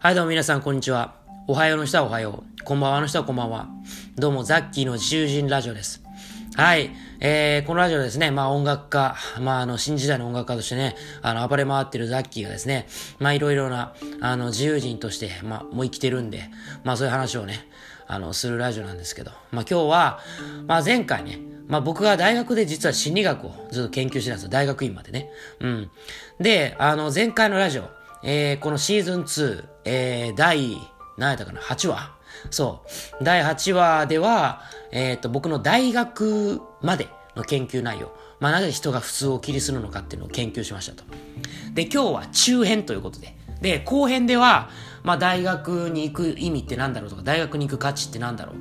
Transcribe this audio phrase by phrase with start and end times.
[0.00, 1.16] はい、どうも皆さん、こんにちは。
[1.48, 2.62] おはようの人はおはよう。
[2.62, 3.66] こんばんはの人はこんばんは。
[4.14, 6.04] どうも、ザッキーの自由人ラジオです。
[6.54, 6.92] はい。
[7.18, 12.86] えー、このラジオですね、まあ音楽家、まああの、新時代の音楽家としてね、あの、暴れ回ってるザッキーがですね、
[13.18, 16.48] まあいろいろな、あの、自由人として、まあ、もう生きてるんで、
[16.84, 17.66] まあそういう話をね、
[18.06, 20.20] あの、するラジオなんですけど、まあ今日は、
[20.68, 24.48] まあ前回ね、まあ僕が大学で実は心理学をずっと研究してたんですよ。
[24.48, 25.28] 大学院までね。
[25.58, 25.90] うん。
[26.38, 30.78] で、あの、前回のラジオ、えー、このシーズン2、えー、第、
[31.16, 32.16] 何やったかな ?8 話？
[32.50, 32.84] そ
[33.20, 33.24] う。
[33.24, 38.12] 第8話では、えっ、ー、と、僕の大学までの研究内容。
[38.40, 41.04] まあ、なぜ人が普通を切りするのかっていうのを研究しましたと。
[41.74, 43.36] で、今日は中編ということで。
[43.60, 44.70] で、後編では、
[45.02, 48.56] まあ、大学に行く意味って何だろうとか、大学に行く価値って何だろう。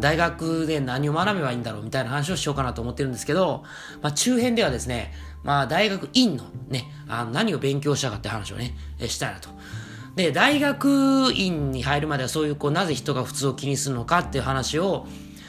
[0.00, 3.62] 大学で何を学べばいいんだろうみたいな話をしようかなと思ってるんですけど、
[4.00, 5.12] まあ、中編ではですね、
[5.42, 9.48] まあ、大学院のね、あの何を勉強したかって話をね、したいなと。
[10.16, 15.06] で、大学院に入るまではそういうこう、なぜ人が普通を気にするのかっていう話を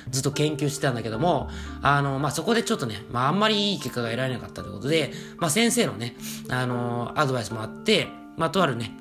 [0.09, 1.49] ずっと研究してたんだけども、
[1.81, 6.15] あの、まあ、そこでちょっとね、まあ、あんまりいい結果が得られなかったということで、まあ、先生のね、
[6.49, 8.07] あの、アドバイスもあって、
[8.37, 8.97] まあ、とあるね、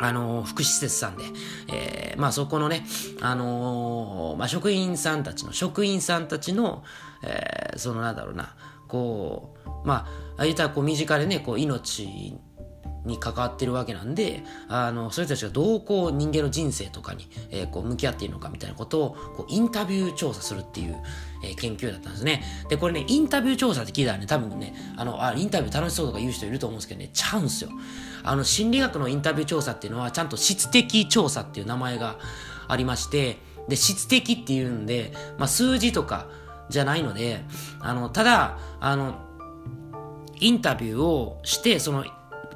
[0.00, 1.24] あの福祉施設さんで、
[1.72, 2.84] えー、まあそこのね、
[3.20, 6.82] あのー、まあ職員さんたちの、職員さんたちの、
[7.22, 8.56] えー、そのなんだろうな、
[8.88, 9.53] こう、
[9.84, 9.98] まあ、
[10.38, 12.08] ああいったらこう身近でね、こう命
[13.04, 20.96] に関わってるわけなんで、あの、それたちがどうこう人間の人生とかに、えー、こう向き合っているのかみたいなことを、こうインタビュー調査するっていう、
[21.42, 22.42] えー、研究だったんですね。
[22.68, 27.70] で、これね、インタビュー調査って聞いたらね、多分ね、あの、あ、インタビュー楽しそうとか言う人いると思うんですけどね、ちゃうんすよ。
[28.22, 32.18] あの、心理学のインタビュー調査っていうのは、ちゃんと質的調査っていう名前が
[32.68, 36.26] ありまして、で、質的っていうんで、まあ、数字とか
[36.70, 37.44] じゃないので、
[37.80, 39.23] あの、ただ、あの、
[40.40, 42.04] インタビューをして、その、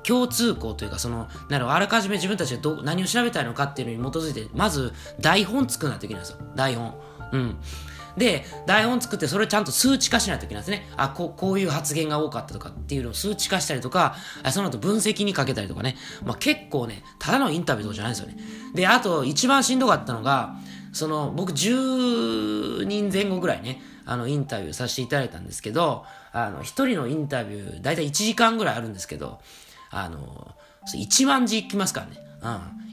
[0.03, 6.39] 共通項というか、その、なるあらかじめ自分たちがど何を調べたいのかっていうのに基づいて、まず台本作らないといけないんですよ。
[6.55, 6.95] 台本。
[7.33, 7.57] うん。
[8.17, 10.89] で、台本作ってそれをちゃんと数値化しないといけないですね。
[10.97, 14.17] あ、ここういう発言が多かったとかっていうのを数値化したりとか、
[14.51, 15.97] その後分析にかけたりとかね。
[16.25, 18.37] まあ、結構ね、ただのインタビューとかじゃないですよね。
[18.75, 20.57] で、あと一番しんどかったのが、
[20.93, 29.41] その、僕10人前後ぐらいね、あの、インタビューさせていただいたんですけど、あの、一人のインタビュー、だいたい1時間ぐらいあるんですけど、
[29.91, 30.55] あの、
[30.95, 32.19] 1万字いきますからね。
[32.43, 32.49] う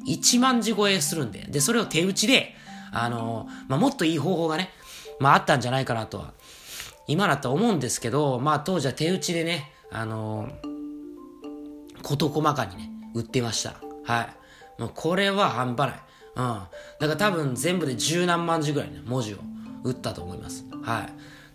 [0.09, 0.13] ん。
[0.13, 1.45] 1万字超えするんで。
[1.49, 2.55] で、それを手打ちで、
[2.91, 4.69] あの、まあ、もっといい方法がね、
[5.19, 6.33] まあ、あったんじゃないかなとは、
[7.07, 10.49] 今だと思うんですけど、まあ、当時は手打ちでね、あの、
[12.01, 13.75] 事細かにね、売ってました。
[14.03, 14.29] は
[14.77, 14.81] い。
[14.81, 15.99] もうこれは半端ない。
[16.35, 16.43] うん。
[16.43, 16.67] だか
[16.99, 19.37] ら多分全部で十何万字ぐらいね、文字を
[19.83, 20.65] 打ったと思います。
[20.83, 21.05] はい。
[21.05, 21.09] っ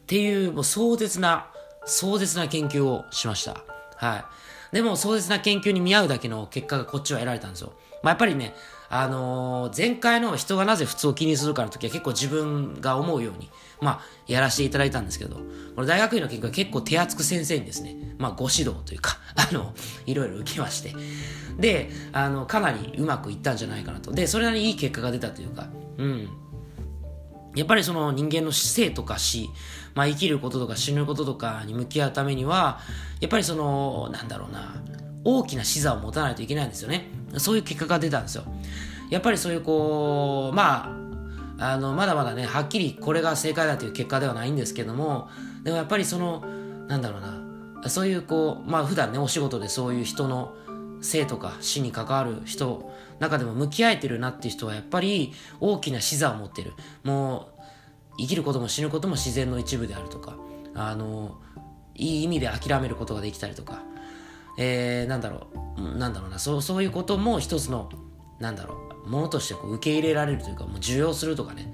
[0.07, 1.50] ていう、もう壮絶な、
[1.87, 3.65] 壮絶な研究をしました。
[3.97, 4.19] は
[4.73, 4.75] い。
[4.75, 7.73] でも壮絶な研究に見合うだけの結果がこっちは得られたんですよ。
[8.03, 8.55] まあ、やっぱりね、
[8.89, 15.43] あのー、前回の人がなぜ普通を気にするかの時は結構自分が思うように、まあ、やらせていただいたんですけど、こ
[15.83, 19.75] の大学院の結果結構手厚く先生にですね、まあ、ご指導というか、 あの、
[20.07, 20.95] いろいろ受けまして、
[21.59, 24.13] で、あの、かなりうまくいったんじゃないかなと。
[24.13, 26.29] で、それなりにいい結果が出たというか、うん。
[27.55, 29.51] やっぱりその人間の生とか死、
[29.95, 32.81] まあ生きることとか死ぬこととかに向き合うためには、
[33.21, 34.75] やっぱりその、なんだろうな、
[35.25, 37.11] 大きな視座を持たないといけないんですよね。
[37.37, 38.45] そういう結果が出たんですよ。
[39.11, 40.97] やっぱりそういうこう、ま
[41.59, 45.29] あ、あの、まだまだね、はっきりこれが正解だという結果ではないんですけども、
[45.63, 46.43] でもやっぱりその、
[46.89, 47.21] なんだろう
[47.83, 50.55] な、そういうこう、まあ普段ね、お仕事でそういう人の
[51.03, 52.91] 生とか死に関わる人
[53.21, 56.73] 中でも向き合えてるなっていう人はやっぱり大きな視座を持ってる。
[57.05, 57.50] もう
[58.21, 60.37] 生きることも死ぬことも自然の一部であるとか、
[60.75, 61.39] あの、
[61.95, 63.83] いい意味で諦めることができたりとか、
[64.59, 65.47] えー、なんだろ
[65.79, 67.89] う、なんだろうな、そうそういうことも一つの、
[68.39, 68.77] なんだろ
[69.07, 71.73] う、ものとしてこう受け入れられるというか、もう受容するとかね、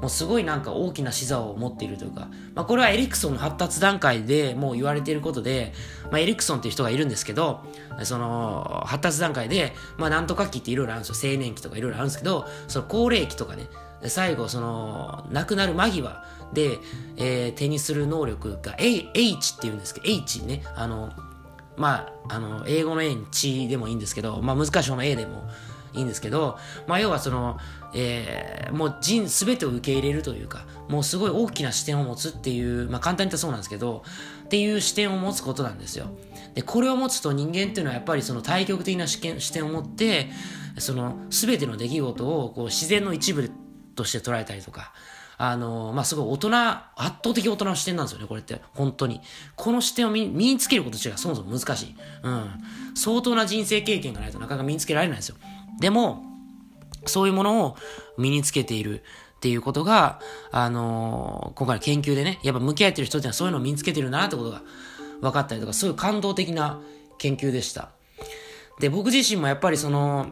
[0.00, 5.72] もうすごいなんか大きな視座を持っているというか、まあこれはエリクソンの発達段階でもう言われていることで、
[6.10, 7.60] まあエリクソンっていう人がいるんですけど、
[8.02, 11.32] その発達段階で、まあなんとか期っていろいろあるんですよ。
[11.32, 13.68] 青年期とかいろいろあるんですけど、その高齢期とかね、
[14.06, 16.78] で最後その亡くなる間際で、
[17.16, 21.10] えー、手にする能力が H っていうんですけど、H ね、あの、
[21.76, 25.42] まあ、あの、英語の A に血でもいいんですけど、まあ難しい方の A でも
[25.92, 26.56] いいんですけど、
[26.86, 27.58] まあ要はその、
[27.94, 34.04] えー、もう人、すべてを受け入れるというか、もうすごい大きな視点を持つっていう、まあ簡単に言ったらそうなんですけど、
[34.44, 36.06] っていう視点を持つことなんですよ。
[36.54, 39.20] で、これを持つと人間っていうのはやっぱりその対極的な視
[39.52, 40.30] 点を持って、
[40.78, 43.50] そのすべての出来事をこう自然の一部
[43.96, 44.92] として捉えたりとか、
[45.38, 46.86] あのまあ、すごい大人、圧
[47.22, 48.60] 倒的大人の視点なんですよね、これって。
[48.74, 49.20] 本当に。
[49.54, 51.96] この視点を身につけること自体がそもそも難しい。
[52.22, 52.50] うん。
[52.94, 55.36] 相当な人生経験がないとなかなか身につけられないんですよ。
[55.78, 56.24] でも、
[57.04, 57.76] そういうものを
[58.16, 59.02] 身につけている
[59.36, 60.20] っていうことが、
[60.52, 64.62] あのー、今回の研究でね、やっぱ向き合ってる人ってのはそういうのを身につけてるなってことが
[65.20, 66.80] 分かったりとか、そういう感動的な
[67.18, 67.90] 研究でした。
[68.80, 70.26] で、僕自身もやっぱりその、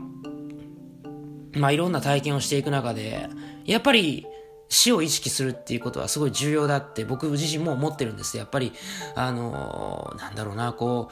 [1.53, 3.29] まあいろんな体験をしていく中で、
[3.65, 4.27] やっぱり
[4.69, 8.37] 死を意識するっていうことはすごい重要だって僕自身も思ってるんです。
[8.37, 8.73] やっぱり、
[9.15, 11.11] あのー、なんだろうな、こ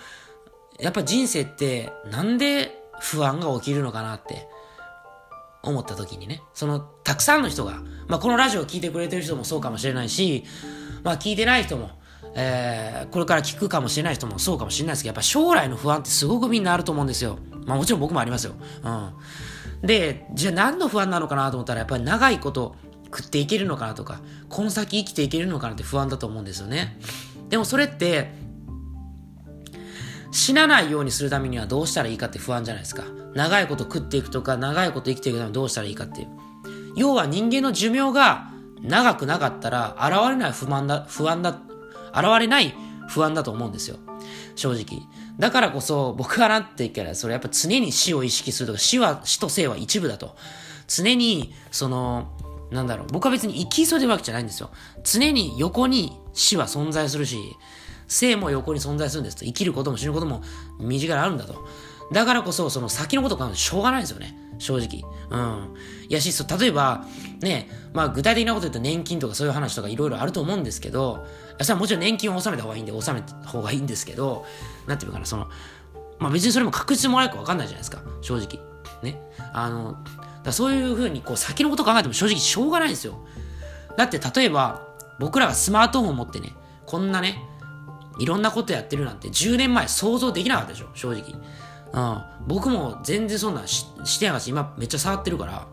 [0.78, 4.49] う、やっぱ人生ってなんで不安が起きるのかなって
[5.62, 10.44] 思った時にね、そのたくさんの人が、まあこのラジオを聴いてくれてる人もそうかもしれないし、
[11.05, 11.90] まあ聞いてない人も、
[12.34, 17.38] えー、これから聞くかもしれない人もそうかもしれないですけど、やっぱ将来の不安ってすごくみんなあると思うんですよ。
[17.64, 18.55] まあもちろん僕もありますよ。
[18.82, 19.12] うん。
[19.82, 22.76] で、じゃあ何の不安なのかなと思ったら、やっぱり長いこと
[23.06, 26.99] 食っていけるのかなとか、この先生きていけるのかなって不安だと思うんですよね。
[27.49, 28.32] でもそれって、
[30.31, 33.05] 死なないようにするためにはどうしたらいいかって不安じゃないですか。
[33.34, 36.29] 長いこと食っていくとか、長いこと生きていくためにどうしたらいいかっていう。
[36.96, 38.50] 要は人間の寿命が
[38.81, 41.61] 長くなかったら、現れない不安だ、不安だ、
[42.14, 42.75] 現れない
[43.08, 43.96] 不安だと思うんですよ。
[44.55, 45.02] 正直。
[45.38, 50.37] だからこそ、僕はなっていけば、それやっぱ常に死を意識するとか、死は、死と生は一部だと。
[50.87, 52.32] 常に、その、
[52.70, 54.70] なんだろう、僕は別に生き急いでるわけじゃないんですよ。
[55.05, 57.38] 常に横に死は存在するし、
[58.08, 59.44] 生も横に存在するんですと。
[59.44, 60.43] 生きることも死ぬことも
[60.79, 61.67] 身近にあるんだと。
[62.12, 64.37] だからこそ、その先のこと考えるとしょうがないですよね。
[64.62, 65.02] 正直。
[65.30, 65.74] うん。
[66.08, 67.04] いやし、例えば、
[67.40, 71.26] ね、まあ具体的なこと言うと年金とかそういう話とかいろいろあると思うんですけど、
[71.60, 74.44] それはもちろん年金を納めた方がいいんで、納めた方がいいんですけど、
[74.86, 75.48] なんていうかな、その、
[76.18, 78.02] まあ別にそれも確実にもらえるか分かんないじゃないですか。
[78.20, 78.60] 正直。
[79.02, 79.20] ね。
[79.52, 79.96] あの、
[80.44, 83.18] だそういうふうにこう先のこと考えても正直しょうがないんですよ。
[83.96, 84.86] だって例えば、
[85.18, 86.54] 僕らがスマートフォンを持ってね、
[86.86, 87.42] こんなね、
[88.18, 91.34] いろんなことやってるなんて10年前想像できなかったでしょ、正直。
[91.92, 92.22] うん。
[92.46, 95.68] 僕も全然そんなししてなかったし、今めっちゃ触ってるから。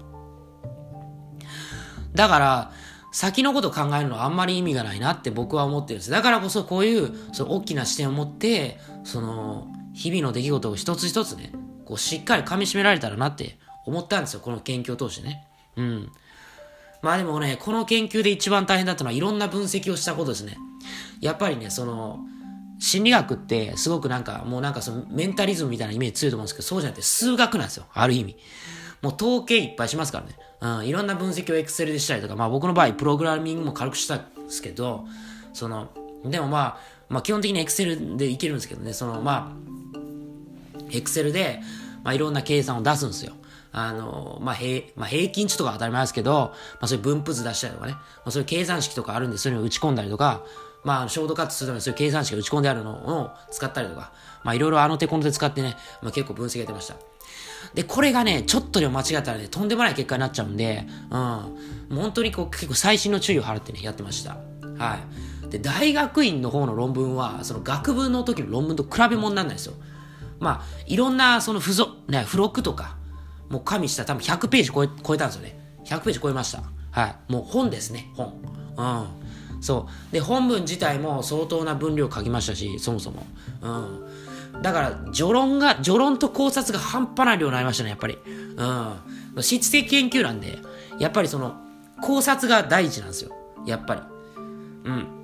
[2.13, 2.71] だから、
[3.11, 6.11] 先のこと考えるのはあんまり意味がないなって僕は思ってるんです。
[6.11, 11.51] だからこそこういう、その大きな視点を持って、その、日々の出来事を一つ一つね、
[11.85, 14.41] こうしっかり噛み締められたらなって思ったんですよ。
[14.41, 15.47] この研究を通してね。
[15.75, 16.11] うん。
[17.01, 20.57] まあでもね、この研究で一番大変だったのはいろんな分析をしたことですね。
[21.21, 22.19] やっぱりね、その、
[22.79, 27.85] 心理学ってすごくなんか、もうなんかそのメンタリズムみたいなイメージ強いと思うんですけど、そうじゃなくて数学なんですよ。
[27.93, 28.37] ある意味。
[29.01, 30.35] もう統計いっぱいしますからね。
[30.79, 35.05] うん、いろんな分析をエクセルでしたりとか、まあ僕の場合、プログラミングも軽くしたんですけど、
[35.53, 35.89] その、
[36.25, 36.77] でもまあ、
[37.09, 41.61] まあ基本的にエクセルでいけるんですけどね、そのまあ、エクセルで、
[42.03, 43.33] まあいろんな計算を出すんですよ。
[43.71, 50.43] あの、まあ、平、まあ、平均値とか当たり前ですけど、まあ、そういう分布図出したりとかね、まあ、そういう計算式とかあるんで、そういうのを打ち込んだりとか、
[50.83, 52.91] まあ、ショートカットするためにそういう計算式が打ち込んであるの
[53.21, 54.11] を使ったりとか、
[54.43, 56.95] まあ、いろいろあの手この手使ってね、まあ、結構分析やってました。
[57.73, 61.17] で、これがね、ちょっとでも間違ったらね、とんでもない結果になっちゃうんで、うん。
[61.17, 61.49] も
[61.91, 64.37] う本当にこう、結構細心の注意を払ってね、やってました。
[64.77, 64.97] は
[65.45, 65.49] い。
[65.49, 69.73] で、大学院の方の論文は、その学部の時の論文と比べ物にならないですよ。
[70.39, 72.97] まあ、いろんな、その付属、ね、付録とか、
[73.49, 75.59] もう加味したら多分100ページ超え、超えたんですよね。
[75.85, 76.63] 100ページ超えました。
[76.91, 77.15] はい。
[77.31, 78.33] もう本ですね、本。
[78.77, 79.18] うん。
[79.61, 80.13] そう。
[80.13, 83.25] で、本文自体も相当な分量書きましたし、そもそも。
[83.61, 84.61] うん。
[84.61, 88.17] だから、序論が、序論と考察が半端ない量になりましたね、やっぱり。
[89.35, 89.43] うん。
[89.43, 90.59] 質的研究なんで、
[90.99, 91.55] やっぱりその、
[92.01, 93.35] 考察が大事なんですよ。
[93.65, 94.01] やっぱり。
[94.85, 95.19] うん。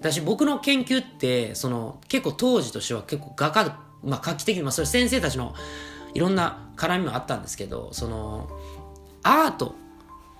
[0.00, 5.54] 私、僕の研究って、その、結構当時としては結構画家、まあ画期的に、まあそれ先生たちの
[6.14, 8.48] いろんな絡みもあったんですけど、その、
[9.22, 9.74] アート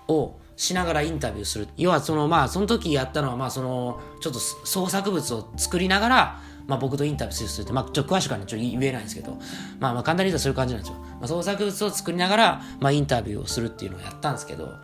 [0.08, 1.68] をしながらインタビューする。
[1.76, 9.38] 要はそのまあその時やったのはまあそのちょっと創作物を作りながらまあ僕とインタビューするって、まあちょっと詳しくはねちょっと言えないんですけど、
[9.80, 10.98] まあまあ簡単に言うとそういう感じなんですよ。
[10.98, 14.74] まあ創作物を作りながらまあインタビューをするっていうのをやったんですけど、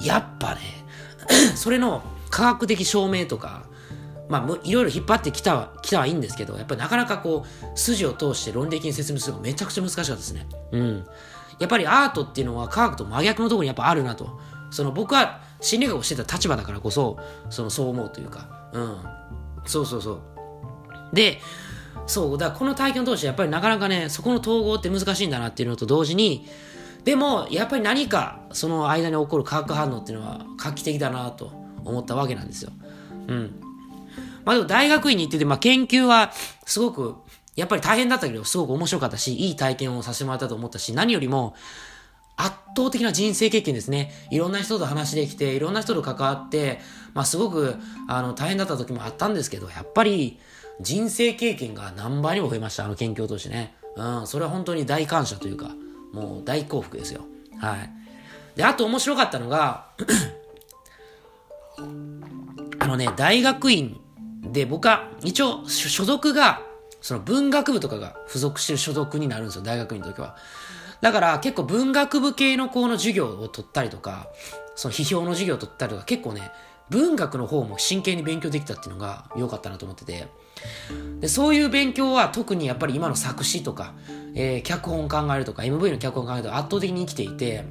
[0.00, 0.60] やっぱね、
[1.56, 3.66] それの科学的証明とか、
[4.28, 10.46] まあ、いろいろ引っ張ってきたは、きたはいいんですけど、やっぱりなかなかこう、筋を通して論理的に説明するのめちゃくちゃ難しかったですね。
[10.72, 11.06] うん。
[11.58, 14.38] やっぱりアートっていうのは科学と真逆のところにやっぱあるなと。
[14.70, 17.18] その僕は心理学をしてた立場だからこそ、
[17.50, 18.96] そのそう思うというか、うん。
[19.64, 20.20] そうそうそう。
[21.12, 21.40] で、
[22.06, 26.46] そう、だからこの体験を通してやっぱりなかなかね、そこの統合って難しいんだなっていうのと同時に、
[27.04, 31.52] でも、やっぱり何かその間に起こる化学反応っていうのは画期的だなと
[31.84, 32.72] 思ったわけなんですよ。
[33.28, 33.60] うん。
[34.44, 36.32] まあでも大学院に行ってて、まあ研究は
[36.66, 37.16] すごく、
[37.56, 41.54] やっぱり大変だったけど、すごく面白かったし、いい体験をさせてもらったと思ったし、何よりも、
[42.38, 44.12] 圧倒的な人生経験ですね。
[44.30, 46.80] いろんな人と話できて、いろんな人と関わって、
[47.12, 47.76] まあすごく、
[48.06, 50.38] あの、大変だった時もあったんですけど、やっぱり、
[50.80, 53.74] 人生経験が何倍にも増えました、あの研究を通してね。
[53.96, 55.70] うん、それは本当に大感謝というか、
[56.12, 57.22] もう大幸福ですよ。
[57.58, 57.90] はい。
[58.56, 59.88] で、あと面白かったのが
[62.78, 64.00] あのね、大学院
[64.44, 66.62] で僕は一応所属が、
[67.00, 70.36] その文学部とかが付属してる所属になるんですよ、大学院の時は。
[71.00, 74.28] だから結構文学部系の子の授業を取ったりとか、
[74.74, 76.50] その批評の授業を取ったりとか、結構ね、
[76.90, 80.26] 文学の方も真剣に勉強できたっていうのが良かったなと思ってて。
[81.20, 83.92] で、そういう勉強は特にやっぱり今の作詞とか、
[84.34, 87.64] えー、脚本考えるとか、MV の脚本考えると圧倒的に生きていて、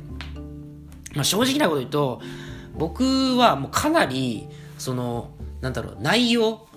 [1.15, 2.21] まあ正直なこと言うと、
[2.75, 5.31] 僕はもうかなり、その、
[5.61, 6.67] なんだろう、内容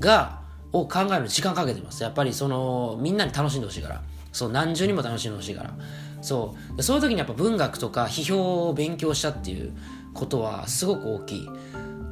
[0.00, 0.42] が、
[0.72, 2.02] を考えるの時間かけてます。
[2.02, 4.02] やっぱりその、みんなに楽しんでほしいから。
[4.34, 5.74] そう、何重にも楽しんでほしいから。
[6.20, 6.82] そう。
[6.82, 9.72] そういう時にやっぱ文学とか批評を勉強したっていう
[10.12, 11.48] ことはすごく大きい。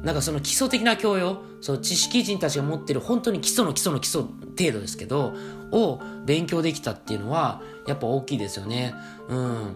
[0.03, 5.33] なんかその基礎的な教養、その知識人たちが持ってる本当に基礎の基礎の基礎程度ですけど、
[5.73, 8.95] を勉強できたっていうのは、やっぱ大きいですよね。
[9.27, 9.75] うん。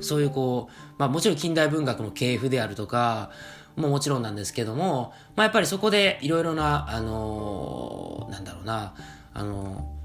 [0.00, 3.30] そういうこう、まあもちろん近代文学の系譜であるとか、
[3.76, 8.94] ももちろんなんですけども、まあやっぱりそこでいろいろな、あのー、なんだろうな、
[9.34, 9.97] あの、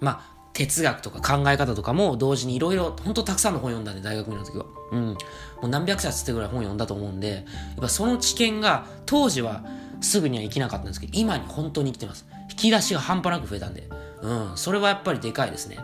[0.00, 4.66] まあ哲学とか考え方とかも同時にいろいろ、本当たくさんの本読んだんで、大学の時は。
[4.90, 5.06] うん。
[5.10, 5.16] も
[5.62, 7.44] う何百冊ってぐらい本読んだと思うんで、やっ
[7.80, 9.62] ぱその知見が、当時は
[10.00, 12.26] すぐには生きなかったんですけど、今に本当に生きてます。
[12.50, 13.88] 引き出しが半端なく増えたんで。
[14.22, 14.52] うん。
[14.56, 15.78] それはやっぱりでかいですね。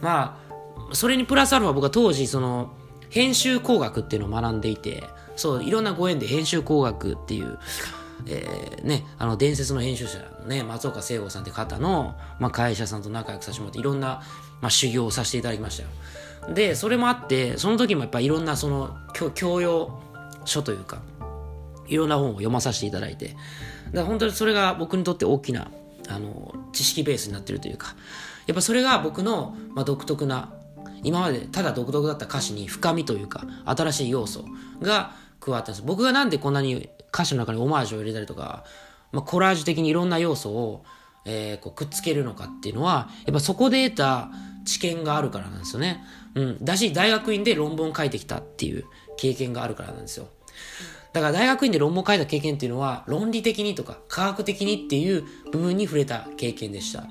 [0.00, 2.70] まあ、それにプラスアルファ僕は当時、その、
[3.10, 5.02] 編集工学っていうのを学んでいて、
[5.34, 7.58] そう、いろんなご縁で編集工学っていう、
[8.26, 14.22] えー、ね、あの、伝説の編集者のね、松岡聖吾さんって方の、まあ、会社さんと仲良くさせてもらって、いろんな、
[14.60, 16.54] まあ、修行をさせていただきましたよ。
[16.54, 18.96] で、それもあって、その時もやっぱいろんなその、
[19.34, 20.00] 教養
[20.44, 21.00] 書というか、
[21.86, 23.36] いろんな本を読まさせていただいて、
[23.92, 25.70] だ本当にそれが僕にとって大きな、
[26.08, 27.94] あの、知識ベースになってるというか、
[28.46, 30.52] やっぱそれが僕の、まあ、独特な、
[31.02, 34.44] 今までただ独特だった歌詞に深みというか、新しい要素
[34.80, 35.82] が加わったんです。
[35.86, 38.64] 僕がなんでこんなに歌詞の中にオマージュを入れたりとか、
[39.12, 40.84] まあ、コラージュ的にいろんな要素を、
[41.24, 44.30] えー、こうくっつけるのかっていうのは、やっぱそこで得た
[44.64, 46.04] 知見があるからなんですよね。
[46.34, 46.64] うん。
[46.64, 48.84] だし、大学院で論文を書いてきたっていう
[49.16, 50.28] 経験があるからなんですよ。
[51.12, 57.04] だから大学院で論文を書いた経験っていうのは、論理的にとか科学的にっていう部分に触れた経験でした。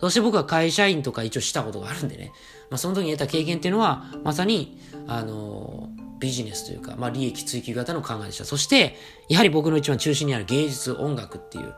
[0.00, 2.32] そして僕は会社員とか一応したことがあるんでね。
[2.70, 8.44] まあ、その時に得た経験っていうのは、まさに、あのービジネスというか、まあ、利益追求型の考えでした。
[8.44, 8.96] そして、
[9.28, 11.74] やはり僕の一番中心にある芸術、音楽っていう、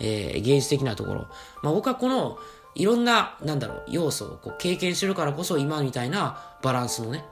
[0.00, 1.26] えー、芸術的なところ。
[1.62, 2.38] まあ、僕はこの、
[2.74, 7.24] いろんな、なんだろう、要素をこう経験してるからこそ、今みたいなバランスのね、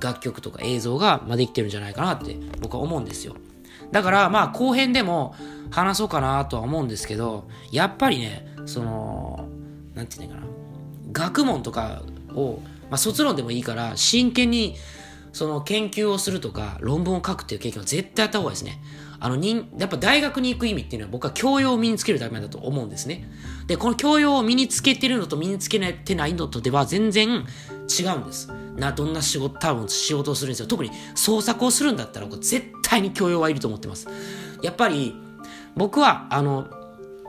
[0.00, 3.34] 楽曲とか映像が、まあ、できてるんじゃないかなって僕は思うんですよ。
[3.92, 5.34] だから、まあ、後編でも
[5.70, 9.48] 話そうかなとは思うんですけど、やっぱりね、その、
[9.94, 10.46] なんていうのかな、
[11.12, 12.02] 学問とか
[12.34, 12.60] を、
[12.90, 14.76] まあ、卒論でもいいから、真剣に
[15.34, 18.80] その研究をするとか、論文を書くっていう経験は絶対やった方がいいですね。
[19.18, 23.28] あの、にやっぱ大学に行く意味っていうのは僕は教養を身につけるためだと思うんですね。
[23.66, 28.48] で、この教養を身につけてるのと身につけてないのとでは全然違うんです。
[28.76, 30.66] な、どんな仕事、多分仕事をするんですよ。
[30.68, 34.06] 特に創作をするんだったら絶対に教養はいると思ってます。
[34.62, 35.16] やっぱり、
[35.74, 36.68] 僕は、あの、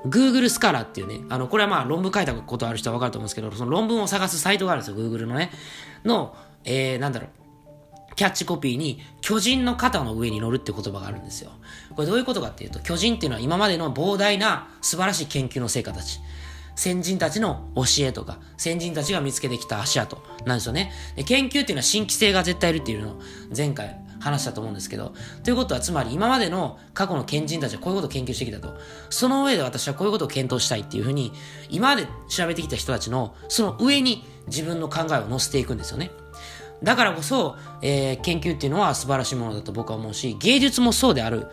[0.05, 5.51] Google スカラーっていうね、あの、これはまあ論文書いたことある人はわかると思うんですけど、その論文を探すサイトがあるんですよ、Google のね。
[6.03, 7.44] の、えー、なんだろう。
[8.15, 11.51] キャッチコピーに、巨人の肩の上に乗るって言葉があるんですよ。
[11.95, 16.19] これどういうことかっていうと、巨人っていうのは今までの膨大な素晴らしい研究の成果たち。
[16.75, 20.91] 先人たちの教えとか、先人たちが見つけてきた足跡なんですよね。
[21.15, 23.21] で研究っていうのは新規性が絶対いるっていうのを
[23.55, 28.77] 前回話したと思うんですけど、ということはつまり今までの過去の賢人たちはこういうことを研究してきたと。
[29.09, 31.31] その上で私はこういうことを検討したいっていうふうに、
[31.69, 36.11] 今まで調べてきた人たちのその上に自分の考えを乗せていくんですよね。
[36.83, 41.47] だからこそ、えー、研究っていうのは素晴らしいものだと僕は思うし、芸術もそうである。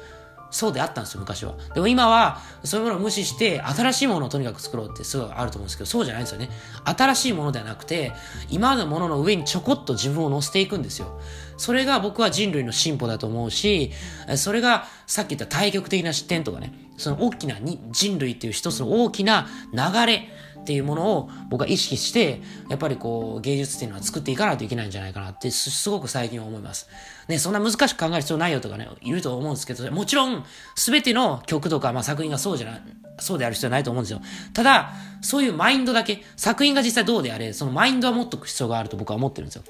[0.52, 1.54] そうであったんですよ、昔は。
[1.74, 6.50] でも今は、そういうものを無視して、新しいものをとにかく作ろうってすごいあると思うんですけど、そうじゃないんですよね。
[6.84, 8.12] 新しいものではなくて、
[8.50, 11.18] 今のものの上にちょこっと自分を乗せていくんですよ。
[11.56, 13.92] それが僕は人類の進歩だと思うし、
[14.36, 20.28] それがさっき言った対極的な視点とかね、その大きなに人類っていう一つの大きな流れ、
[20.62, 26.88] っていうものを僕は意識して、やっぱりこう芸術っていうのは作っていかないといけないんじゃないかなってすごく最近は思います。
[27.28, 30.44] ね、そんな難しく考える必要ないよとかね、いると思うんですけど、もちろん
[30.76, 32.82] 全ての曲とか、まあ、作品がそうじゃない、
[33.18, 34.20] そうである必要はないと思うんですよ。
[34.54, 39.64] ただ、そういうマインドだけ、作品が実際どうであれ、そのマインドは持っとく必要があると僕は思ってるんですよ。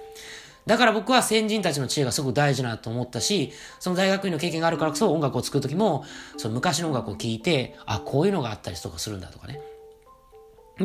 [0.66, 6.04] だから僕は先人たちの知恵がすごく大事なと思ったし、その大学院の経験があるからこそ音楽を作るときも、
[6.36, 9.60] その昔の音楽を聴いて、あ、こういうのがあったりとかするんだとかね。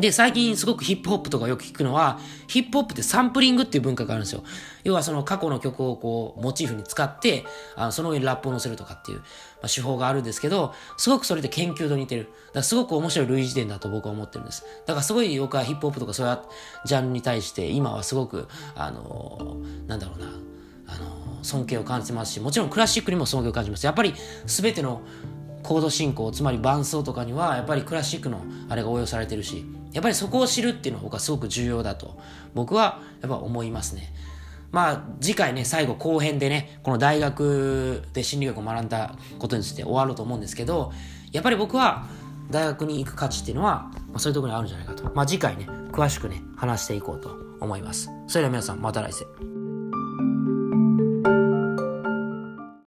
[0.00, 4.44] で、最近すごくヒップホップとかよく聞くのは、ヒップホップってサンプリングっていう文化があるんですよ。
[4.84, 7.44] 要はその過去の曲をこう、モチーフに使って、
[7.76, 9.24] あのその上にラップを乗せるとかっていう、ま
[9.64, 12.24] あ、手法があるんですけど、すごくそれで研究と似てる。
[12.24, 14.64] だからすごく面白い類似点だと僕は思ってるんです。
[14.86, 16.38] だからすごい僕はヒップホップとかそういう
[16.84, 20.26] ジャンルに対して、今はすごく、あのー、なんだろうな、
[20.86, 23.86] あのー、尊敬を感じてますし、もちろんクラシックにも尊敬を感じます。
[23.86, 24.14] やっぱり
[24.46, 25.02] 全ての
[25.62, 32.18] コード進行、つまり伴奏とかには、やっぱりクラシックのあれが応用されてるし、やっぱりそこを知るっていうのが僕はすごく重要だと、
[32.54, 34.12] 僕はやっぱ思いますね。
[34.70, 40.92] まあ、次回ね、最後後編でね、この大学で心理学を学んだことについて終わろうと思うんですけど、
[41.32, 42.06] やっぱり僕は
[42.50, 45.04] 大学に行く価値っていうのは、まあ、そういうところにあるんじゃないかと。
[45.14, 47.30] まあ次回ね、詳しくね、話していこうと
[47.60, 48.10] 思います。
[48.26, 49.57] それでは皆さん、また来世。